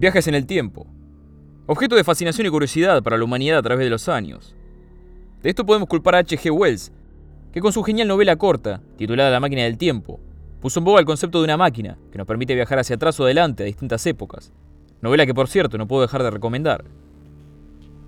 [0.00, 0.86] Viajes en el tiempo.
[1.66, 4.56] Objeto de fascinación y curiosidad para la humanidad a través de los años.
[5.42, 6.50] De esto podemos culpar a H.G.
[6.50, 6.90] Wells,
[7.52, 10.18] que con su genial novela corta, titulada La máquina del tiempo,
[10.62, 13.24] puso en boga el concepto de una máquina que nos permite viajar hacia atrás o
[13.24, 14.54] adelante a distintas épocas.
[15.02, 16.82] Novela que por cierto no puedo dejar de recomendar.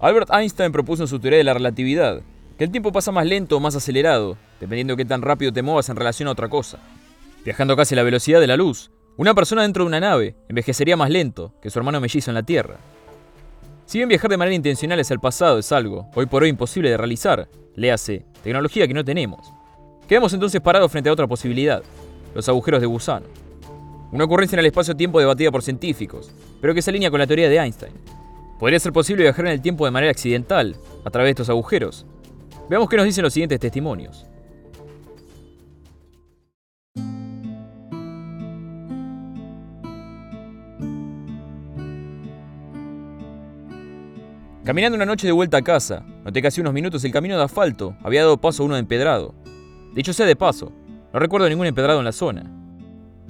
[0.01, 2.23] Albert Einstein propuso en su teoría de la relatividad
[2.56, 5.61] que el tiempo pasa más lento o más acelerado, dependiendo de qué tan rápido te
[5.61, 6.79] muevas en relación a otra cosa.
[7.45, 10.97] Viajando casi a la velocidad de la luz, una persona dentro de una nave envejecería
[10.97, 12.77] más lento que su hermano mellizo en la Tierra.
[13.84, 16.89] Si bien viajar de manera intencional hacia el pasado es algo, hoy por hoy imposible
[16.89, 19.53] de realizar, léase, tecnología que no tenemos,
[20.09, 21.83] quedamos entonces parados frente a otra posibilidad,
[22.34, 23.27] los agujeros de gusano.
[24.12, 27.51] Una ocurrencia en el espacio-tiempo debatida por científicos, pero que se alinea con la teoría
[27.51, 27.92] de Einstein.
[28.59, 32.06] ¿Podría ser posible viajar en el tiempo de manera accidental, a través de estos agujeros?
[32.70, 34.25] Veamos qué nos dicen los siguientes testimonios.
[44.64, 47.42] Caminando una noche de vuelta a casa, noté que hace unos minutos el camino de
[47.42, 49.34] asfalto había dado paso a uno de empedrado.
[49.92, 50.70] Dicho sea de paso,
[51.12, 52.48] no recuerdo ningún empedrado en la zona.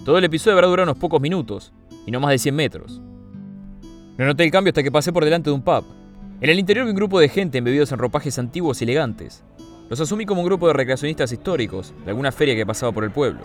[0.04, 1.72] Todo el episodio habrá durado unos pocos minutos,
[2.04, 3.00] y no más de 100 metros.
[4.18, 5.86] No noté el cambio hasta que pasé por delante de un pub.
[6.42, 9.42] En el interior vi un grupo de gente embebidos en ropajes antiguos y elegantes.
[9.88, 13.10] Los asumí como un grupo de recreacionistas históricos de alguna feria que pasaba por el
[13.10, 13.40] pueblo.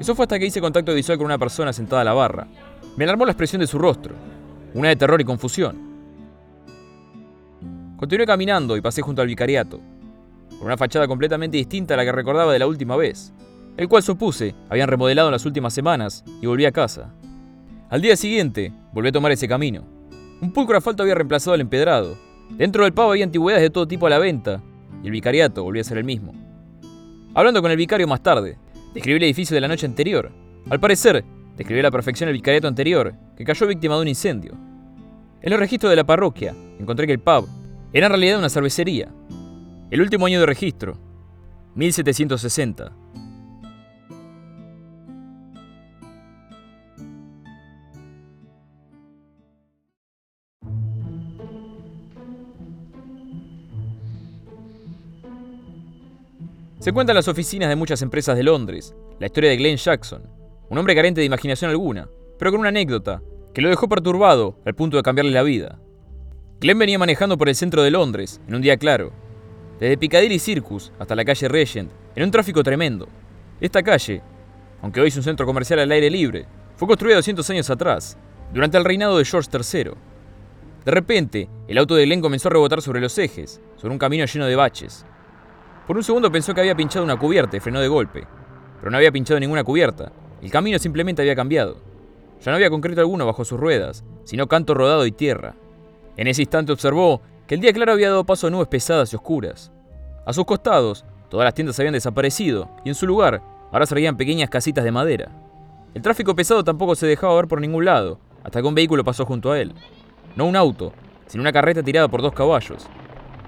[0.00, 2.46] Eso fue hasta que hice contacto visual con una persona sentada a la barra.
[2.96, 4.14] Me alarmó la expresión de su rostro,
[4.72, 5.87] una de terror y confusión.
[7.98, 9.80] Continué caminando y pasé junto al vicariato,
[10.50, 13.32] con una fachada completamente distinta a la que recordaba de la última vez,
[13.76, 17.12] el cual supuse habían remodelado en las últimas semanas, y volví a casa.
[17.90, 19.82] Al día siguiente, volví a tomar ese camino.
[20.40, 22.16] Un pulcro asfalto había reemplazado al empedrado.
[22.50, 24.62] Dentro del pavo había antigüedades de todo tipo a la venta,
[25.02, 26.32] y el vicariato volvía a ser el mismo.
[27.34, 28.58] Hablando con el vicario más tarde,
[28.94, 30.30] describí el edificio de la noche anterior.
[30.70, 31.24] Al parecer,
[31.56, 34.52] describió a la perfección el vicariato anterior, que cayó víctima de un incendio.
[35.42, 37.48] En los registros de la parroquia, encontré que el pub
[37.92, 39.08] era en realidad una cervecería.
[39.90, 40.98] El último año de registro,
[41.74, 42.92] 1760.
[56.80, 60.22] Se cuenta en las oficinas de muchas empresas de Londres la historia de Glenn Jackson,
[60.68, 63.20] un hombre carente de imaginación alguna, pero con una anécdota
[63.52, 65.80] que lo dejó perturbado al punto de cambiarle la vida.
[66.60, 69.12] Glenn venía manejando por el centro de Londres en un día claro,
[69.78, 73.06] desde Piccadilly Circus hasta la calle Regent, en un tráfico tremendo.
[73.60, 74.22] Esta calle,
[74.82, 78.18] aunque hoy es un centro comercial al aire libre, fue construida 200 años atrás,
[78.52, 79.92] durante el reinado de George III.
[80.84, 84.24] De repente, el auto de Glenn comenzó a rebotar sobre los ejes, sobre un camino
[84.24, 85.06] lleno de baches.
[85.86, 88.26] Por un segundo pensó que había pinchado una cubierta y frenó de golpe,
[88.80, 90.10] pero no había pinchado ninguna cubierta.
[90.42, 91.80] El camino simplemente había cambiado.
[92.40, 95.54] Ya no había concreto alguno bajo sus ruedas, sino canto rodado y tierra.
[96.18, 99.16] En ese instante observó que el día claro había dado paso a nubes pesadas y
[99.16, 99.72] oscuras.
[100.26, 103.40] A sus costados, todas las tiendas habían desaparecido y en su lugar
[103.72, 105.30] ahora se pequeñas casitas de madera.
[105.94, 109.24] El tráfico pesado tampoco se dejaba ver por ningún lado, hasta que un vehículo pasó
[109.24, 109.72] junto a él.
[110.36, 110.92] No un auto,
[111.26, 112.86] sino una carreta tirada por dos caballos.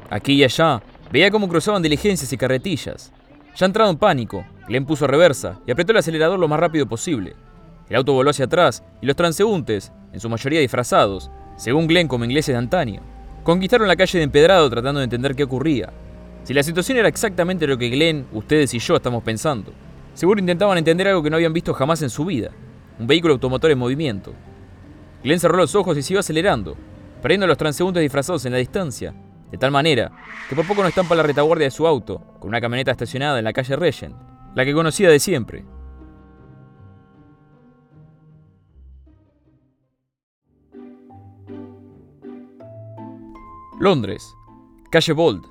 [0.09, 0.83] Aquí y allá
[1.13, 3.13] Veía cómo cruzaban diligencias y carretillas.
[3.57, 7.35] Ya entrado en pánico, Glenn puso reversa y apretó el acelerador lo más rápido posible.
[7.89, 11.29] El auto voló hacia atrás y los transeúntes, en su mayoría disfrazados,
[11.61, 13.03] según Glenn como ingleses de antaño,
[13.43, 15.93] conquistaron la calle de empedrado tratando de entender qué ocurría.
[16.43, 19.71] Si la situación era exactamente lo que Glenn, ustedes y yo estamos pensando,
[20.15, 22.51] seguro intentaban entender algo que no habían visto jamás en su vida,
[22.99, 24.33] un vehículo automotor en movimiento.
[25.23, 26.79] Glenn cerró los ojos y siguió acelerando,
[27.21, 29.13] perdiendo a los transeúntes disfrazados en la distancia,
[29.51, 30.13] de tal manera
[30.49, 33.45] que por poco no estampa la retaguardia de su auto, con una camioneta estacionada en
[33.45, 34.17] la calle Regent,
[34.55, 35.67] la que conocía de siempre.
[43.81, 44.37] Londres,
[44.91, 45.47] calle Bold.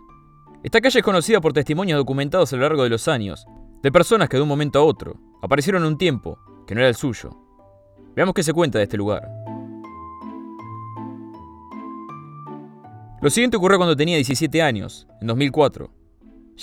[0.62, 3.48] Esta calle es conocida por testimonios documentados a lo largo de los años,
[3.82, 6.38] de personas que de un momento a otro aparecieron en un tiempo
[6.68, 7.32] que no era el suyo.
[8.16, 9.28] Veamos qué se cuenta de este lugar.
[13.20, 15.90] Lo siguiente ocurrió cuando tenía 17 años, en 2004.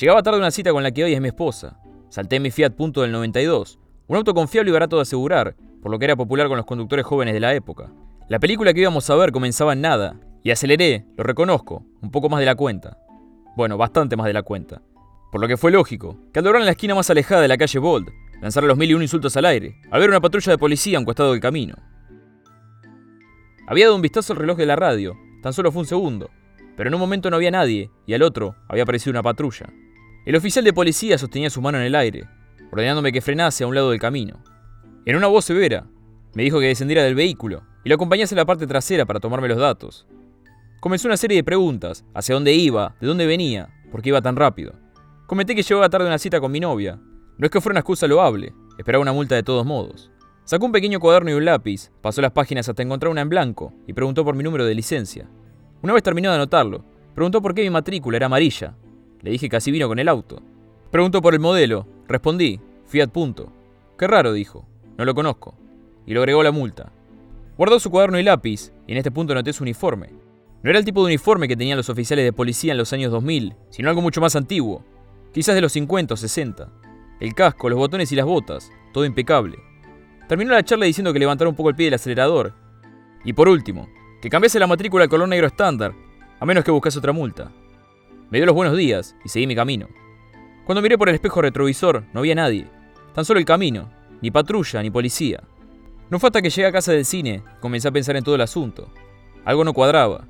[0.01, 1.81] Llegaba tarde a una cita con la que hoy es mi esposa.
[2.11, 5.91] Salté en mi Fiat Punto del 92, un auto confiable y barato de asegurar, por
[5.91, 7.91] lo que era popular con los conductores jóvenes de la época.
[8.29, 12.29] La película que íbamos a ver comenzaba en nada, y aceleré, lo reconozco, un poco
[12.29, 12.99] más de la cuenta.
[13.57, 14.81] Bueno, bastante más de la cuenta.
[15.33, 17.59] Por lo que fue lógico, que al doblar en la esquina más alejada de la
[17.59, 18.07] calle Bold,
[18.41, 21.01] lanzar los mil y un insultos al aire, al ver una patrulla de policía a
[21.01, 21.75] un costado del camino.
[23.67, 26.31] Había dado un vistazo al reloj de la radio, tan solo fue un segundo,
[26.77, 29.67] pero en un momento no había nadie y al otro había aparecido una patrulla.
[30.27, 32.29] El oficial de policía sostenía su mano en el aire,
[32.71, 34.45] ordenándome que frenase a un lado del camino.
[35.07, 35.89] En una voz severa,
[36.35, 39.49] Me dijo que descendiera del vehículo y lo acompañase a la parte trasera para tomarme
[39.49, 40.07] los datos.
[40.87, 44.37] Comenzó una serie de preguntas, hacia dónde iba, de dónde venía, por qué iba tan
[44.37, 44.73] rápido.
[45.27, 47.01] Comenté que llevaba tarde una cita con mi novia.
[47.39, 50.13] No es que fuera una excusa loable, esperaba una multa de todos modos.
[50.45, 53.73] Sacó un pequeño cuaderno y un lápiz, pasó las páginas hasta encontrar una en blanco
[53.89, 55.29] y preguntó por mi número de licencia.
[55.83, 56.85] Una vez terminó de anotarlo,
[57.17, 58.77] preguntó por qué mi matrícula era amarilla.
[59.23, 60.41] Le dije que así vino con el auto.
[60.93, 61.89] Preguntó por el modelo.
[62.07, 63.53] Respondí, Fiat Punto.
[63.99, 64.69] Qué raro, dijo.
[64.97, 65.57] No lo conozco
[66.07, 66.93] y lo agregó la multa.
[67.59, 70.26] Guardó su cuaderno y lápiz, y en este punto noté su uniforme.
[70.67, 73.13] No era el tipo de uniforme que tenían los oficiales de policía en los años
[73.13, 74.85] 2000, sino algo mucho más antiguo,
[75.33, 76.69] quizás de los 50 o 60.
[77.21, 79.59] El casco, los botones y las botas, todo impecable.
[80.27, 82.53] Terminó la charla diciendo que levantara un poco el pie del acelerador.
[83.25, 83.89] Y por último,
[84.21, 85.95] que cambiase la matrícula al color negro estándar,
[86.41, 87.53] a menos que buscase otra multa.
[88.29, 89.87] Me dio los buenos días y seguí mi camino.
[90.65, 92.67] Cuando miré por el espejo retrovisor, no había nadie,
[93.15, 93.89] tan solo el camino,
[94.21, 95.45] ni patrulla ni policía.
[96.11, 98.41] No fue hasta que llegué a casa del cine comencé a pensar en todo el
[98.41, 98.93] asunto.
[99.45, 100.27] Algo no cuadraba.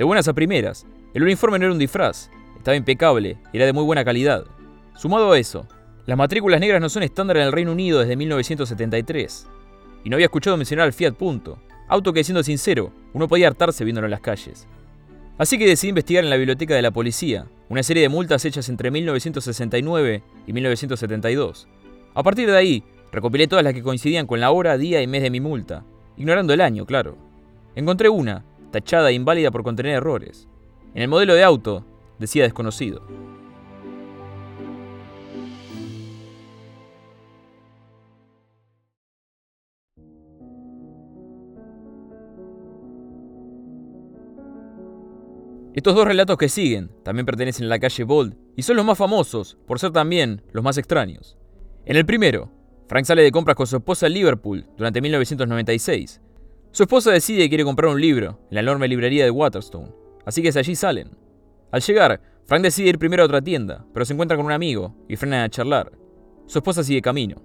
[0.00, 3.84] De buenas a primeras, el uniforme no era un disfraz, estaba impecable era de muy
[3.84, 4.46] buena calidad.
[4.96, 5.68] Sumado a eso,
[6.06, 9.46] las matrículas negras no son estándar en el Reino Unido desde 1973.
[10.02, 13.84] Y no había escuchado mencionar al Fiat Punto, auto que siendo sincero, uno podía hartarse
[13.84, 14.66] viéndolo en las calles.
[15.36, 18.70] Así que decidí investigar en la biblioteca de la policía, una serie de multas hechas
[18.70, 21.68] entre 1969 y 1972.
[22.14, 22.82] A partir de ahí,
[23.12, 25.84] Recopilé todas las que coincidían con la hora, día y mes de mi multa,
[26.16, 27.16] ignorando el año, claro.
[27.74, 30.48] Encontré una, tachada e inválida por contener errores.
[30.94, 31.84] En el modelo de auto,
[32.18, 33.06] decía desconocido.
[45.72, 48.98] Estos dos relatos que siguen también pertenecen a la calle Bold y son los más
[48.98, 51.38] famosos, por ser también los más extraños.
[51.86, 52.50] En el primero,
[52.88, 56.20] Frank sale de compras con su esposa en Liverpool durante 1996.
[56.72, 59.92] Su esposa decide que quiere comprar un libro en la enorme librería de Waterstone,
[60.24, 61.10] así que desde allí salen.
[61.72, 64.94] Al llegar, Frank decide ir primero a otra tienda, pero se encuentra con un amigo
[65.08, 65.90] y frenan a charlar.
[66.46, 67.42] Su esposa sigue camino.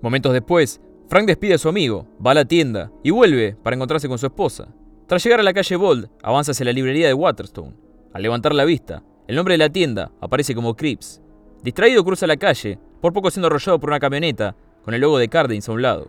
[0.00, 4.08] Momentos después, Frank despide a su amigo, va a la tienda y vuelve para encontrarse
[4.08, 4.68] con su esposa.
[5.06, 7.74] Tras llegar a la calle Bold, avanza hacia la librería de Waterstone.
[8.14, 11.20] Al levantar la vista, el nombre de la tienda aparece como Crips.
[11.62, 15.28] Distraído cruza la calle, por poco siendo arrollado por una camioneta con el logo de
[15.28, 16.08] Cardins a un lado.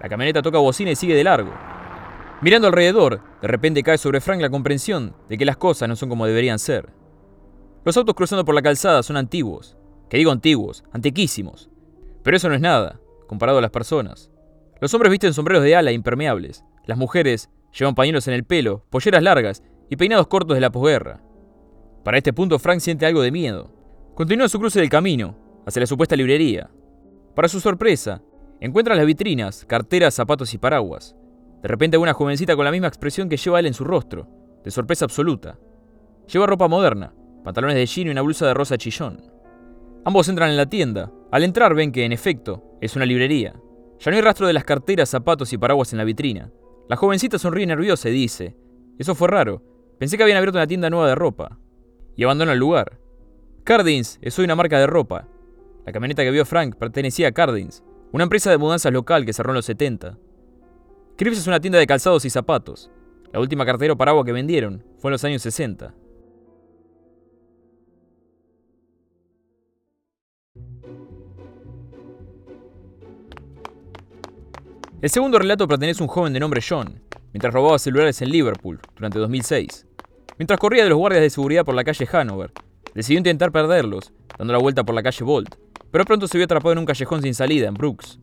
[0.00, 1.52] La camioneta toca bocina y sigue de largo.
[2.42, 6.08] Mirando alrededor, de repente cae sobre Frank la comprensión de que las cosas no son
[6.08, 6.90] como deberían ser.
[7.84, 9.76] Los autos cruzando por la calzada son antiguos.
[10.10, 11.70] Que digo antiguos, antiquísimos.
[12.22, 14.30] Pero eso no es nada, comparado a las personas.
[14.80, 16.64] Los hombres visten sombreros de ala impermeables.
[16.84, 21.22] Las mujeres llevan pañuelos en el pelo, polleras largas y peinados cortos de la posguerra.
[22.04, 23.72] Para este punto Frank siente algo de miedo.
[24.14, 26.70] Continúa su cruce del camino, hacia la supuesta librería.
[27.34, 28.22] Para su sorpresa,
[28.60, 31.16] encuentra las vitrinas, carteras, zapatos y paraguas.
[31.62, 34.28] De repente una jovencita con la misma expresión que lleva él en su rostro,
[34.64, 35.58] de sorpresa absoluta.
[36.32, 37.14] Lleva ropa moderna,
[37.44, 39.22] pantalones de jean y una blusa de rosa chillón.
[40.04, 41.12] Ambos entran en la tienda.
[41.32, 43.54] Al entrar ven que, en efecto, es una librería.
[43.98, 46.52] Ya no hay rastro de las carteras, zapatos y paraguas en la vitrina.
[46.88, 48.56] La jovencita sonríe nerviosa y dice,
[48.98, 49.62] eso fue raro,
[49.98, 51.58] pensé que habían abierto una tienda nueva de ropa.
[52.14, 53.00] Y abandona el lugar.
[53.64, 55.26] Cardins es hoy una marca de ropa,
[55.86, 57.84] la camioneta que vio Frank pertenecía a Cardins,
[58.16, 60.16] una empresa de mudanzas local que cerró en los 70.
[61.18, 62.90] Cripps es una tienda de calzados y zapatos.
[63.30, 65.92] La última cartera o paraguas que vendieron fue en los años 60.
[75.02, 77.02] El segundo relato pertenece a un joven de nombre John,
[77.34, 79.86] mientras robaba celulares en Liverpool durante 2006.
[80.38, 82.50] Mientras corría de los guardias de seguridad por la calle Hanover,
[82.94, 86.72] decidió intentar perderlos, dando la vuelta por la calle Bolt pero pronto se vio atrapado
[86.72, 88.18] en un callejón sin salida, en Brooks.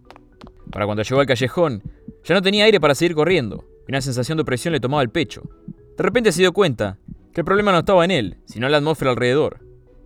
[0.72, 1.84] Para cuando llegó al callejón,
[2.24, 5.10] ya no tenía aire para seguir corriendo, y una sensación de opresión le tomaba el
[5.10, 5.44] pecho.
[5.98, 6.98] De repente se dio cuenta
[7.34, 9.60] que el problema no estaba en él, sino en la atmósfera alrededor.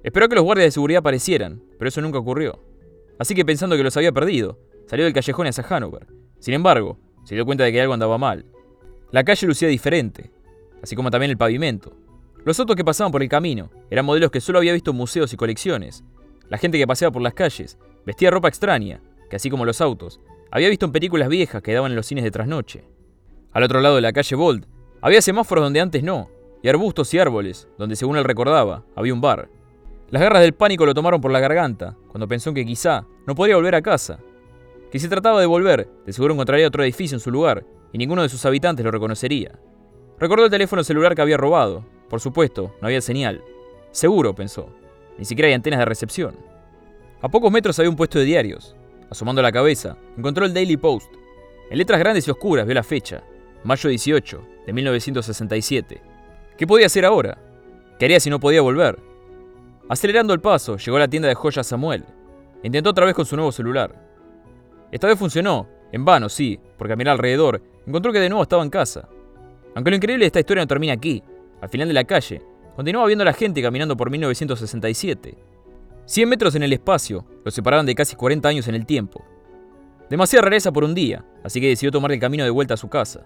[0.04, 2.64] Esperó que los guardias de seguridad aparecieran, pero eso nunca ocurrió.
[3.20, 6.08] Así que pensando que los había perdido, salió del callejón hacia Hanover.
[6.40, 8.46] Sin embargo, se dio cuenta de que algo andaba mal.
[9.12, 10.32] La calle lucía diferente,
[10.82, 11.94] así como también el pavimento.
[12.46, 15.34] Los autos que pasaban por el camino eran modelos que solo había visto en museos
[15.34, 16.04] y colecciones,
[16.50, 20.22] la gente que paseaba por las calles vestía ropa extraña, que así como los autos,
[20.52, 22.86] había visto en películas viejas que daban en los cines de trasnoche.
[23.52, 24.66] Al otro lado de la calle Bold,
[25.02, 26.30] había semáforos donde antes no,
[26.62, 29.50] y arbustos y árboles, donde según él recordaba, había un bar.
[30.10, 33.58] Las garras del pánico lo tomaron por la garganta, cuando pensó que quizá no podría
[33.58, 34.20] volver a casa.
[34.90, 38.22] Que si trataba de volver, de seguro encontraría otro edificio en su lugar, y ninguno
[38.22, 39.60] de sus habitantes lo reconocería.
[40.18, 41.86] Recordó el teléfono celular que había robado.
[42.10, 43.44] Por supuesto, no había señal.
[43.92, 44.70] Seguro, pensó.
[45.18, 46.36] Ni siquiera hay antenas de recepción.
[47.22, 48.76] A pocos metros había un puesto de diarios.
[49.10, 51.12] Asomando la cabeza, encontró el Daily Post.
[51.70, 53.24] En letras grandes y oscuras vio la fecha,
[53.64, 56.02] mayo 18 de 1967.
[56.58, 57.38] ¿Qué podía hacer ahora?
[57.98, 59.00] ¿Qué haría si no podía volver?
[59.90, 62.04] Acelerando el paso, llegó a la tienda de joyas Samuel.
[62.64, 63.96] Intentó otra vez con su nuevo celular.
[64.92, 68.64] Esta vez funcionó, en vano, sí, porque al mirar alrededor, encontró que de nuevo estaba
[68.64, 69.08] en casa.
[69.76, 71.24] Aunque lo increíble de esta historia no termina aquí,
[71.62, 72.42] al final de la calle,
[72.78, 75.36] continuaba viendo a la gente caminando por 1967.
[76.06, 79.26] 100 metros en el espacio lo separaban de casi 40 años en el tiempo.
[80.12, 82.88] Demasiada rareza por un día, así que decidió tomar el camino de vuelta a su
[82.88, 83.26] casa.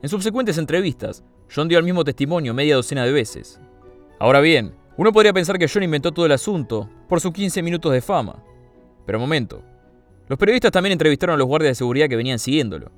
[0.00, 1.22] En subsecuentes entrevistas,
[1.54, 3.60] John dio el mismo testimonio media docena de veces.
[4.18, 7.92] Ahora bien, uno podría pensar que John inventó todo el asunto por sus 15 minutos
[7.92, 8.42] de fama.
[9.04, 9.62] Pero momento.
[10.26, 12.90] Los periodistas también entrevistaron a los guardias de seguridad que venían siguiéndolo.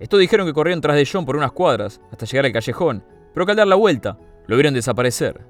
[0.00, 3.46] Estos dijeron que corrieron tras de John por unas cuadras hasta llegar al callejón, pero
[3.46, 5.40] que al dar la vuelta, lo vieron desaparecer.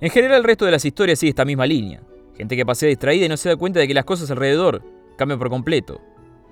[0.00, 2.02] En general el resto de las historias sigue esta misma línea.
[2.36, 4.82] Gente que pasea distraída y no se da cuenta de que las cosas alrededor
[5.16, 6.00] cambian por completo.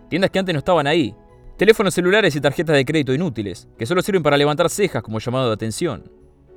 [0.08, 1.14] Tiendas que antes no estaban ahí.
[1.58, 5.48] Teléfonos celulares y tarjetas de crédito inútiles, que solo sirven para levantar cejas como llamado
[5.48, 6.04] de atención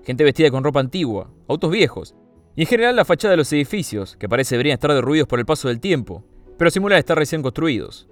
[0.07, 2.15] gente vestida con ropa antigua, autos viejos,
[2.55, 5.45] y en general la fachada de los edificios, que parece deberían estar derruidos por el
[5.45, 6.23] paso del tiempo,
[6.57, 8.07] pero simulan estar recién construidos.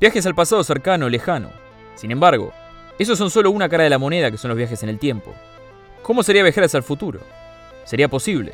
[0.00, 1.50] Viajes al pasado cercano lejano.
[1.96, 2.52] Sin embargo,
[3.00, 5.34] esos son solo una cara de la moneda que son los viajes en el tiempo.
[6.02, 7.18] ¿Cómo sería viajar hacia el futuro?
[7.84, 8.52] ¿Sería posible?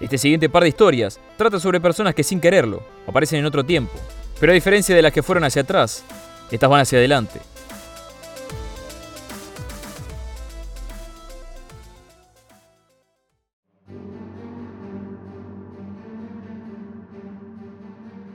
[0.00, 3.94] Este siguiente par de historias trata sobre personas que sin quererlo aparecen en otro tiempo,
[4.38, 6.04] pero a diferencia de las que fueron hacia atrás,
[6.50, 7.40] estas van hacia adelante.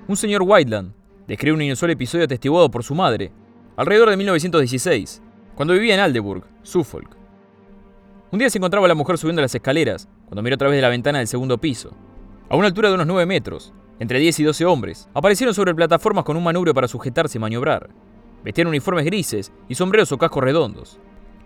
[0.08, 3.32] Un señor Whiteland describe un inusual episodio atestiguado por su madre,
[3.78, 5.22] alrededor de 1916,
[5.56, 7.16] cuando vivía en Aldeburgh, Suffolk.
[8.32, 10.90] Un día se encontraba la mujer subiendo las escaleras, cuando miró a través de la
[10.90, 11.92] ventana del segundo piso.
[12.50, 16.24] A una altura de unos 9 metros, entre 10 y 12 hombres, aparecieron sobre plataformas
[16.24, 17.90] con un manubrio para sujetarse y maniobrar.
[18.44, 21.00] Vestían uniformes grises y sombreros o cascos redondos.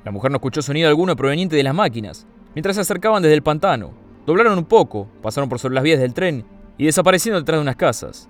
[0.03, 3.43] La mujer no escuchó sonido alguno proveniente de las máquinas, mientras se acercaban desde el
[3.43, 3.93] pantano.
[4.25, 6.45] Doblaron un poco, pasaron por sobre las vías del tren
[6.77, 8.29] y desaparecieron detrás de unas casas.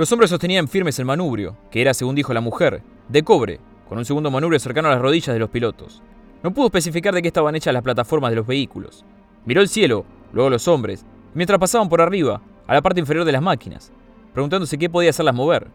[0.00, 3.98] Los hombres sostenían firmes el manubrio, que era, según dijo la mujer, de cobre, con
[3.98, 6.02] un segundo manubrio cercano a las rodillas de los pilotos.
[6.42, 9.04] No pudo especificar de qué estaban hechas las plataformas de los vehículos.
[9.44, 11.04] Miró el cielo, luego los hombres,
[11.34, 13.92] mientras pasaban por arriba, a la parte inferior de las máquinas,
[14.32, 15.66] preguntándose qué podía hacerlas mover.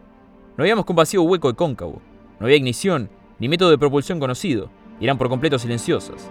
[0.56, 2.02] No habíamos con vacío hueco y cóncavo,
[2.40, 6.28] no había ignición, ni método de propulsión conocido, y eran por completo silenciosas.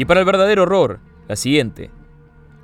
[0.00, 1.90] Y para el verdadero horror, la siguiente.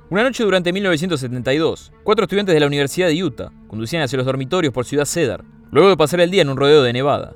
[0.09, 4.73] Una noche durante 1972, cuatro estudiantes de la Universidad de Utah conducían hacia los dormitorios
[4.73, 7.35] por Ciudad Cedar, luego de pasar el día en un rodeo de Nevada.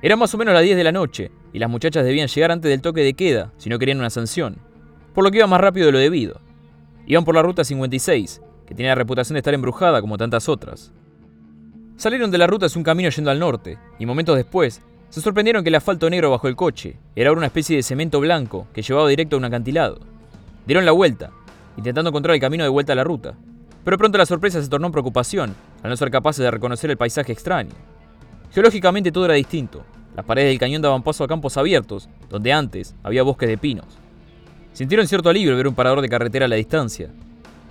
[0.00, 2.70] Era más o menos las 10 de la noche y las muchachas debían llegar antes
[2.70, 4.56] del toque de queda si no querían una sanción,
[5.12, 6.40] por lo que iban más rápido de lo debido.
[7.06, 10.94] Iban por la ruta 56, que tenía la reputación de estar embrujada como tantas otras.
[11.96, 14.80] Salieron de la ruta hacia un camino yendo al norte, y momentos después
[15.10, 18.20] se sorprendieron que el asfalto negro bajo el coche era ahora una especie de cemento
[18.20, 20.00] blanco que llevaba directo a un acantilado.
[20.66, 21.30] Dieron la vuelta
[21.76, 23.34] intentando encontrar el camino de vuelta a la ruta.
[23.84, 26.96] Pero pronto la sorpresa se tornó en preocupación, al no ser capaces de reconocer el
[26.96, 27.72] paisaje extraño.
[28.52, 29.82] Geológicamente todo era distinto.
[30.14, 33.86] Las paredes del cañón daban paso a campos abiertos, donde antes había bosques de pinos.
[34.72, 37.10] Sintieron cierto alivio al ver un parador de carretera a la distancia.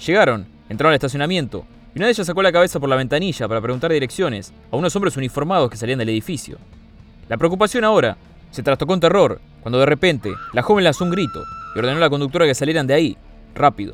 [0.06, 3.62] Llegaron, entraron al estacionamiento, y una de ellas sacó la cabeza por la ventanilla para
[3.62, 6.58] preguntar direcciones a unos hombres uniformados que salían del edificio.
[7.30, 8.18] La preocupación ahora
[8.50, 11.44] se trastocó en terror, cuando de repente la joven lanzó un grito
[11.76, 13.18] y ordenó a la conductora que salieran de ahí,
[13.54, 13.94] rápido.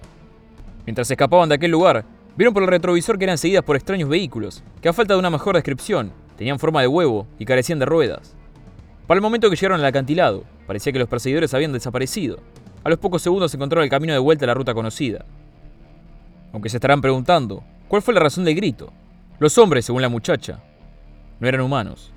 [0.85, 2.05] Mientras escapaban de aquel lugar,
[2.37, 5.29] vieron por el retrovisor que eran seguidas por extraños vehículos, que a falta de una
[5.29, 8.37] mejor descripción, tenían forma de huevo y carecían de ruedas.
[9.05, 12.39] Para el momento que llegaron al acantilado, parecía que los perseguidores habían desaparecido.
[12.85, 15.25] A los pocos segundos se encontraron el camino de vuelta a la ruta conocida.
[16.53, 18.93] Aunque se estarán preguntando, ¿cuál fue la razón del grito?
[19.39, 20.63] Los hombres, según la muchacha,
[21.41, 22.13] no eran humanos.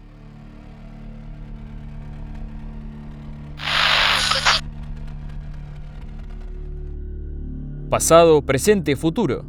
[7.89, 9.45] Pasado, presente, futuro.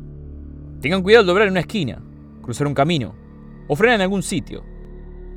[0.82, 2.02] Tengan cuidado al doblar en una esquina,
[2.42, 3.14] cruzar un camino
[3.68, 4.64] o frenar en algún sitio.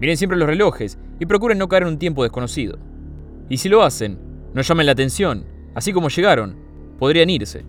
[0.01, 2.79] Miren siempre los relojes y procuren no caer en un tiempo desconocido.
[3.49, 4.19] Y si lo hacen,
[4.55, 5.45] no llamen la atención,
[5.75, 6.57] así como llegaron,
[6.99, 7.65] podrían irse.